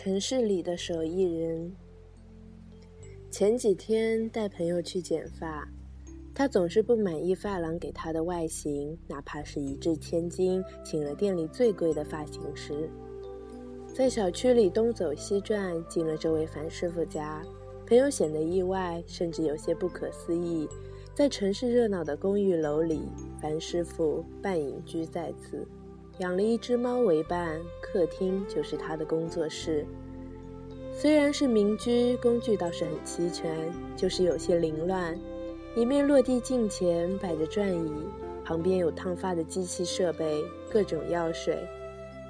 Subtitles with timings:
[0.00, 1.74] 城市里的手艺人。
[3.32, 5.68] 前几天带朋友去剪发，
[6.32, 12.88] 他总是不满意发廊给他的外形，哪怕是一掷千金，请了店里最贵的发型师。
[13.92, 17.44] 在小区里东走西转，进了这位樊师傅家，
[17.84, 20.68] 朋友显得意外，甚至有些不可思议。
[21.12, 23.00] 在城市热闹的公寓楼里，
[23.42, 25.66] 樊师傅半隐居在此。
[26.18, 29.86] 养了一只猫为伴，客厅就是他的工作室。
[30.92, 35.16] 虽然是民居，工具倒是很齐全，就是有些凌乱。
[35.76, 37.92] 一面落地镜前摆着转椅，
[38.44, 41.56] 旁边有烫发的机器设备，各种药水，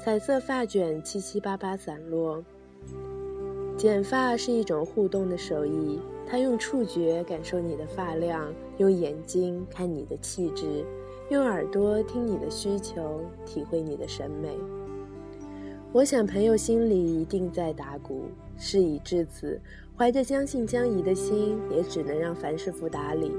[0.00, 2.42] 彩色发卷七七八八散落。
[3.76, 10.84] 剪发是一种互动的手艺，他用触觉感受你的发量，用眼睛看你的气质。
[11.28, 14.48] 用耳朵听你的需求，体会你的审美。
[15.92, 18.26] 我想朋友心里一定在打鼓。
[18.56, 19.60] 事已至此，
[19.98, 23.32] 怀着将信将疑的心，也只能让樊师傅打理。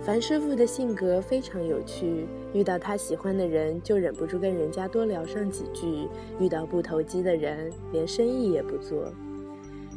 [0.00, 9.12] 樊师傅的性格非常有趣，遇到他喜欢的人，就忍不住跟人家多聊上几句；遇到不投机的人，连生意也不做。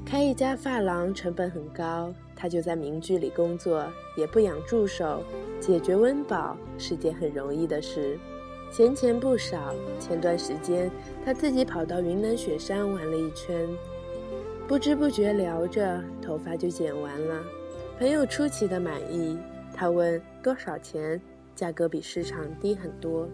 [0.05, 3.86] 开一家发廊成本很高，他就在民居里工作，
[4.17, 5.23] 也不养助手。
[5.59, 8.17] 解决温饱是件很容易的事，
[8.72, 9.73] 闲钱不少。
[10.00, 10.89] 前段时间
[11.23, 13.67] 他自己跑到云南雪山玩了一圈，
[14.67, 17.44] 不知不觉聊着，头发就剪完了。
[18.00, 19.38] 朋友出奇的满意，
[19.75, 21.22] 他问多少钱，
[21.56, 23.30] 价格比市场低很多。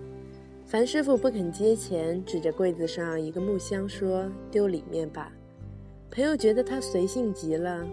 [0.65, 5.31] 樊师傅不肯接钱，指着柜子上一个木箱说：“丢里面吧。”
[6.11, 7.85] 朋友觉得他随性极了。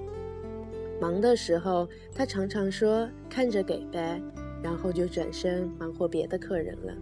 [1.01, 4.23] 忙的时候，他常常说“看着给呗”，
[4.63, 6.95] 然后就转身忙活别的客人了。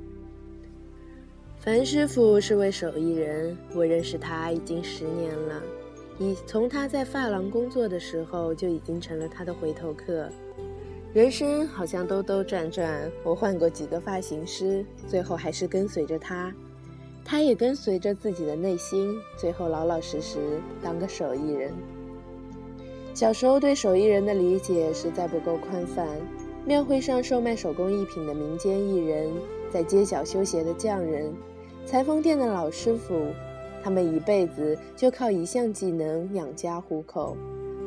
[1.59, 5.63] 樊师傅是位手艺人，我认识他已经十年了，
[6.19, 10.27] 已从他在发廊工作的时候就已经成了他的回头客。
[11.13, 16.55] 人生好像兜兜转转，我换过几个发型师，最后还是跟随着他，
[17.25, 20.39] 他也跟随着自己的内心，最后老老实实
[20.83, 21.73] 当个手艺人。
[23.15, 26.07] 小时候对手艺人的理解实在不够宽泛，
[26.65, 29.31] 庙会上售卖手工艺品的民间艺人，
[29.71, 31.33] 在街角修鞋的匠人，
[31.85, 33.27] 裁缝店的老师傅，
[33.83, 37.37] 他们一辈子就靠一项技能养家糊口，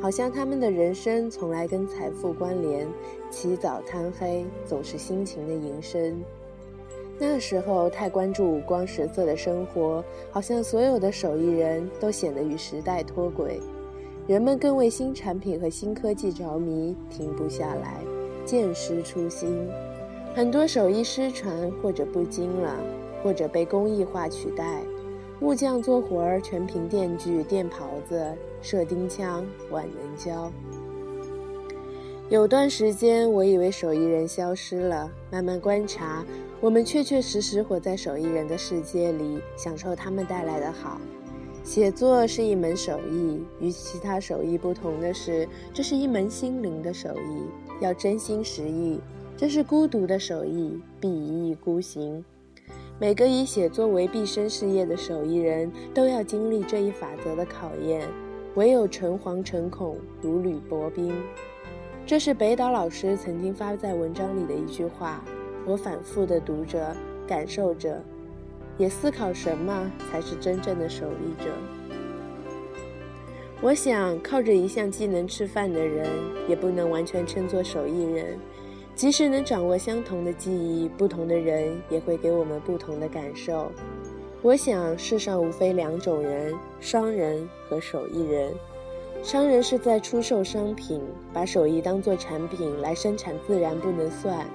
[0.00, 2.86] 好像他们的人生从来跟财富关联，
[3.30, 6.22] 起早贪黑，总是辛勤的营生。
[7.18, 13.60] 那时候太关注五光十色的生活，好像所有的手艺人都显得与时代脱轨。
[14.26, 18.00] 人们更为新产品和新科技着迷，停不下来，
[18.44, 19.68] 渐失初心。
[20.34, 22.76] 很多手艺失传，或者不精了，
[23.22, 24.80] 或者被工艺化取代。
[25.40, 28.24] 木匠做活儿全凭电锯、电刨子、
[28.62, 30.50] 射钉枪、万能胶。
[32.34, 35.08] 有段时间，我以为手艺人消失了。
[35.30, 36.26] 慢慢观察，
[36.60, 41.00] 我们确确实实活在手艺人的世界里，享受他们带来的好。
[41.62, 47.44] 写作是一门手艺，与其他手艺不同的是，这是一门心灵的手艺，
[47.80, 48.98] 要真心实意。
[49.36, 52.24] 这是孤独的手艺，必一意孤行。
[52.98, 58.04] 每个以写作为毕生事业的手艺人都要经历这一法则的考验，
[58.56, 61.14] 唯有诚惶诚恐，如履薄冰。
[62.06, 65.24] 这是北岛老师曾经发在文章里的一句话，
[65.64, 66.94] 我反复地读着，
[67.26, 67.98] 感受着。
[68.76, 71.50] 也思考什么才是真正的手艺者。
[73.62, 76.06] 我想，靠着一项技能吃饭的人，
[76.46, 78.36] 也不能完全称作手艺人。
[78.94, 83.72] 即使能掌握相同的技艺，不同的人也会给我们不同的感受。
[84.42, 88.52] 我想，世上无非两种人：商人和手艺人。
[89.24, 91.00] 商人是在出售商品，
[91.32, 94.46] 把手艺当作产品来生产，自然不能算。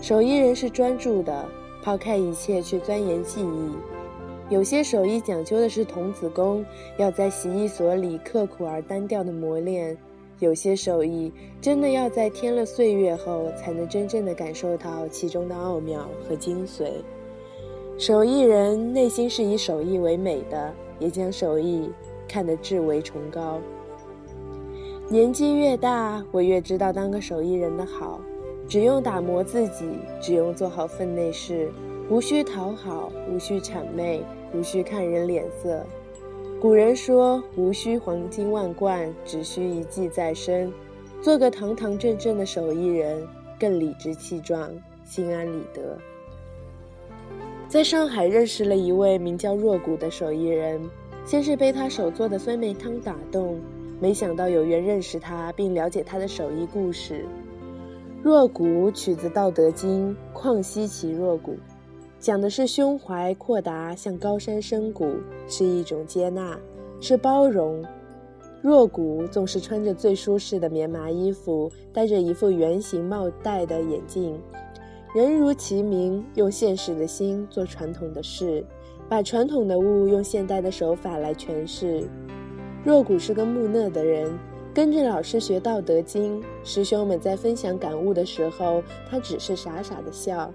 [0.00, 1.44] 手艺人是专注的。
[1.82, 3.72] 抛开一切去钻研技艺，
[4.48, 6.64] 有些手艺讲究的是童子功，
[6.96, 9.94] 要在洗衣所里刻苦而单调的磨练；
[10.40, 16.90] 有些手艺真的要在添了岁月后，才能真正的感受到其中的奥妙和精髓。
[17.96, 21.88] 手艺人内心是以手艺为美的，也将手艺
[22.26, 23.60] 看得至为崇高。
[25.08, 28.20] 年纪越大，我越知道当个手艺人的好。
[28.68, 29.88] 只用打磨自己，
[30.20, 31.70] 只用做好分内事，
[32.10, 34.20] 无需讨好，无需谄媚，
[34.52, 35.86] 无需看人脸色。
[36.60, 40.72] 古人说：“无需黄金万贯，只需一技在身。”
[41.22, 43.24] 做个堂堂正正的手艺人，
[43.60, 44.68] 更理直气壮，
[45.04, 45.96] 心安理得。
[47.68, 50.80] 在上海认识了一位名叫若谷的手艺人，
[51.24, 53.60] 先是被他手做的酸梅汤打动，
[53.98, 57.24] 没想到有缘认识他，并了解他的手艺故事。
[58.22, 61.56] 若谷取自《道德经》，旷兮其若谷，
[62.18, 65.14] 讲的是胸怀阔达，像高山深谷，
[65.48, 66.58] 是一种接纳，
[67.00, 67.84] 是包容。
[68.60, 74.38] 若谷总是穿着最舒适的棉麻衣服，戴着一副圆形帽戴的眼镜，
[75.14, 78.64] 人如其名，用现实的心做传统的事，
[79.08, 82.08] 把传统的物用现代的手法来诠释。
[82.86, 84.32] 若谷是个木讷的人。
[84.72, 88.80] 跟着老师学《道德经》，师兄们在分享感悟的时候，
[89.10, 90.52] 他只是傻傻的笑。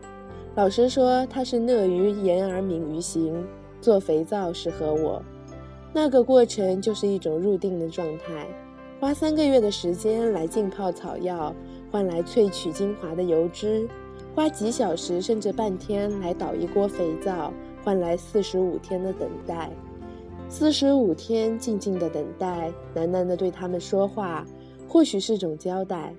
[0.56, 3.46] 老师说他是讷于言而敏于行，
[3.82, 5.22] 做肥皂适合我。
[5.92, 8.48] 那个过程就是一种入定的状态，
[9.02, 11.54] 花三个月的时间来浸泡草药，
[11.92, 13.86] 换来萃取精华的油脂；
[14.34, 17.52] 花几小时甚至半天来捣一锅肥皂，
[17.84, 19.70] 换来四十五天的等待。
[20.52, 24.46] 四十五天静静的等待，喃喃的对他们说话，
[24.86, 26.14] 或许是种交代。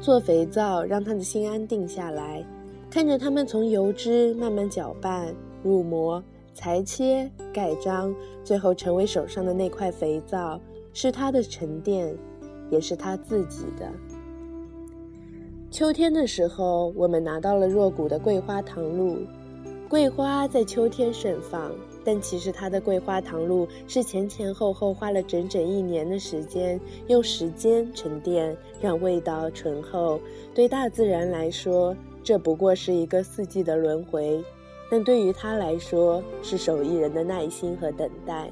[0.00, 2.46] 做肥皂让他的心安定下来，
[2.88, 6.22] 看着他们从油脂慢慢搅拌、入模、
[6.54, 10.58] 裁切、盖章，最后成为手上的那块肥皂，
[10.92, 12.16] 是他的沉淀，
[12.70, 13.90] 也是他自己的。
[15.68, 19.18] 秋天的时候，我们拿到了若谷的桂花糖露，
[19.88, 21.72] 桂花在秋天盛放。
[22.04, 30.20] 但其实它的桂花糖露是前前后后花了整整一年的时间，用时间沉淀，让味道醇厚。
[30.54, 34.42] 对大自然来说，这不过是一个四季的轮回；
[34.90, 38.50] 但对于他来说，是手艺人的耐心和等待。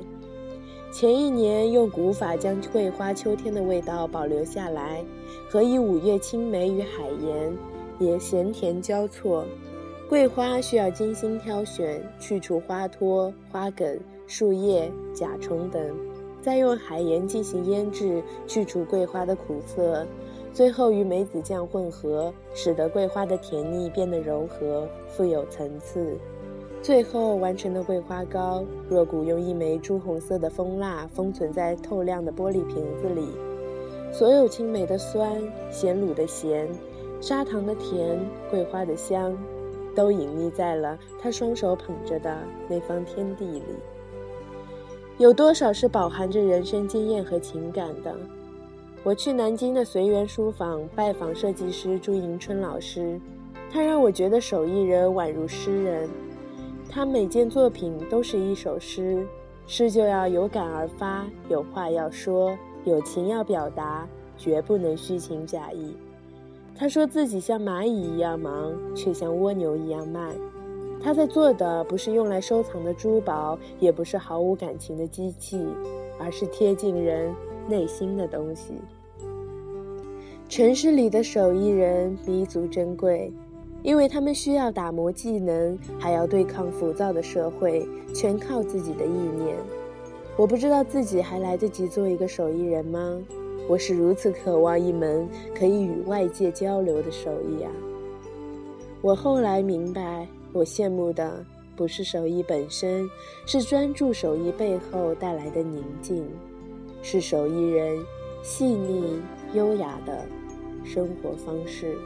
[0.93, 5.05] 前一年用古法将桂花秋天的味道保留下来，
[5.49, 7.57] 何以五月青梅与海盐
[8.01, 9.45] 也咸甜交错。
[10.11, 13.97] 桂花需要精心挑选，去除花托、花梗、
[14.27, 15.81] 树叶、甲虫等，
[16.43, 20.05] 再用海盐进行腌制，去除桂花的苦涩，
[20.53, 26.19] 最后与梅子酱混合，使得桂花的甜腻变得柔和、富有层次。
[26.83, 33.29] 最后完成的桂花糕，若谷用一枚朱红色的蜂蜡封存在透亮的玻璃瓶子里，
[34.11, 35.41] 所有青梅的酸、
[35.71, 36.69] 咸卤的咸、
[37.21, 38.19] 砂糖的甜、
[38.51, 39.39] 桂花的香。
[39.95, 42.39] 都隐匿在了他双手捧着的
[42.69, 43.63] 那方天地里。
[45.19, 48.15] 有多少是饱含着人生经验和情感的？
[49.03, 53.21] 我去南京的随园书房拜访设计师朱迎春老师，
[53.73, 56.09] 他让我觉得手艺人宛如诗人，
[56.89, 59.27] 他每件作品都是一首诗，
[59.67, 65.97] 诗就要有感而发，有话要说，有情要表达，绝不能虚情假意。
[66.81, 70.35] 他说自己像蚂蚁一样忙，却像蜗牛一样慢。
[70.99, 75.63] 他在做的不是用来收藏的珠宝，也不是毫无感情的机器，
[76.19, 77.35] 而是贴近人
[77.69, 78.73] 内心的东西。
[80.49, 83.31] 城市里的手艺人弥足珍贵，
[83.83, 89.55] 因为他们需要打磨技能，还要对抗浮躁的社会，全靠自己的意念。
[90.35, 93.21] 我不知道自己还来得及做一个手艺人吗？
[93.71, 97.71] 我是如此渴望一门可以与外界交流的手艺啊！
[99.01, 101.47] 我后来明白，我羡慕的
[101.77, 103.09] 不是手艺本身，
[103.47, 106.27] 是专注手艺背后带来的宁静，
[107.01, 107.97] 是手艺人
[108.43, 109.23] 细腻
[109.55, 110.25] 优雅的
[110.85, 111.97] 生活方式。